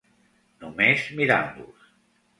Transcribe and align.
Només 0.63 1.05
mirant-los. 1.21 1.89